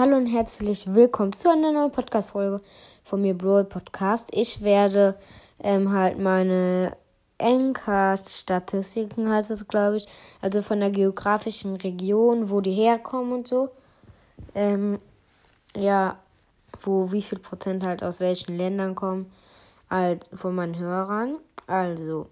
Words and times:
Hallo 0.00 0.16
und 0.16 0.24
herzlich 0.24 0.94
willkommen 0.94 1.34
zu 1.34 1.50
einer 1.50 1.72
neuen 1.72 1.92
Podcast-Folge 1.92 2.62
von 3.04 3.20
mir, 3.20 3.34
Brawl 3.34 3.64
Podcast. 3.64 4.30
Ich 4.32 4.62
werde 4.62 5.14
ähm, 5.62 5.92
halt 5.92 6.18
meine 6.18 6.96
Enker-Statistiken, 7.36 9.30
heißt 9.30 9.50
das, 9.50 9.68
glaube 9.68 9.98
ich, 9.98 10.08
also 10.40 10.62
von 10.62 10.80
der 10.80 10.88
geografischen 10.88 11.76
Region, 11.76 12.48
wo 12.48 12.62
die 12.62 12.72
herkommen 12.72 13.32
und 13.34 13.46
so. 13.46 13.68
Ähm, 14.54 15.00
ja, 15.76 16.18
wo 16.80 17.12
wie 17.12 17.20
viel 17.20 17.38
Prozent 17.38 17.84
halt 17.84 18.02
aus 18.02 18.20
welchen 18.20 18.56
Ländern 18.56 18.94
kommen, 18.94 19.30
halt 19.90 20.30
von 20.32 20.54
meinen 20.54 20.78
Hörern. 20.78 21.34
Also 21.66 22.26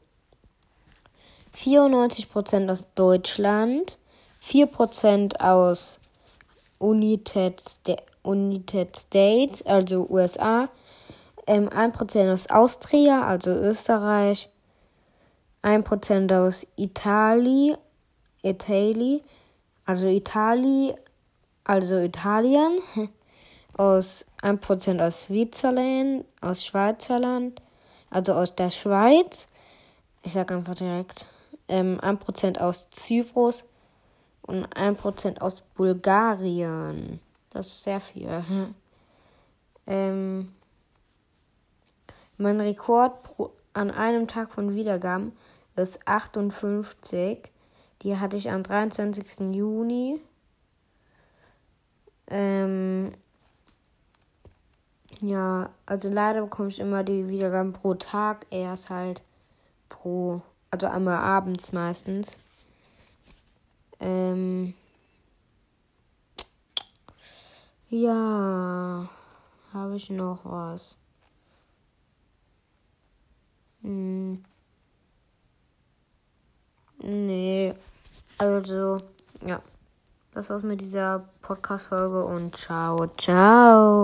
94 1.53 2.31
Prozent 2.31 2.71
aus 2.71 2.89
Deutschland, 2.95 3.99
4 4.41 4.65
Prozent 4.69 5.43
aus 5.43 6.01
United, 6.81 7.63
United 8.25 8.97
States, 8.97 9.63
also 9.63 10.07
USA, 10.09 10.69
ähm, 11.47 11.69
1% 11.69 12.33
aus 12.33 12.49
Austria, 12.51 13.27
also 13.27 13.51
Österreich, 13.51 14.51
1% 15.63 16.33
aus 16.33 16.67
Italien, 16.77 17.77
Italy, 18.43 19.23
also 19.85 20.07
Italien, 20.07 20.95
also 21.65 21.99
Italien, 21.99 22.79
aus 23.77 24.25
1% 24.43 25.01
aus 25.05 25.25
Switzerland, 25.25 26.25
aus 26.41 26.65
Schweizerland, 26.65 27.61
also 28.11 28.35
aus 28.35 28.55
der 28.55 28.71
Schweiz, 28.71 29.49
ich 30.23 30.33
sag 30.33 30.53
einfach 30.53 30.75
direkt, 30.75 31.27
ähm, 31.69 31.99
1% 32.01 32.59
aus 32.59 32.89
Zyprus, 32.91 33.65
und 34.49 34.67
1% 34.75 35.41
aus 35.41 35.63
Bulgarien. 35.77 37.21
Das 37.51 37.67
ist 37.67 37.85
sehr 37.85 38.01
viel. 38.01 38.45
Ähm, 39.91 40.53
mein 42.37 42.61
Rekord 42.61 43.23
pro, 43.23 43.53
an 43.73 43.91
einem 43.91 44.29
Tag 44.29 44.53
von 44.53 44.75
Wiedergaben 44.75 45.33
ist 45.77 46.07
58. 46.07 47.51
Die 48.03 48.19
hatte 48.19 48.37
ich 48.37 48.51
am 48.51 48.63
23. 48.63 49.55
Juni. 49.57 50.21
Ähm, 52.27 53.13
ja, 55.21 55.71
also 55.87 56.11
leider 56.11 56.43
bekomme 56.43 56.69
ich 56.69 56.81
immer 56.81 57.03
die 57.03 57.29
Wiedergaben 57.29 57.73
pro 57.73 57.95
Tag. 57.95 58.47
Erst 58.51 58.91
halt 58.91 59.23
pro, 59.89 60.43
also 60.71 60.87
einmal 60.87 61.17
abends 61.17 61.73
meistens. 61.73 62.39
Ja, 67.91 69.09
habe 69.73 69.97
ich 69.97 70.11
noch 70.11 70.45
was? 70.45 70.99
Hm. 73.83 74.43
Nee, 77.03 77.75
also, 78.39 78.99
ja. 79.47 79.63
Das 80.33 80.51
war's 80.51 80.63
mit 80.63 80.81
dieser 80.81 81.25
Podcast-Folge 81.43 82.25
und 82.25 82.55
ciao, 82.57 83.07
ciao. 83.17 83.97